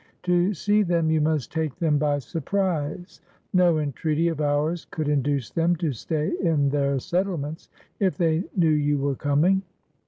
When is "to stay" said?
5.75-6.31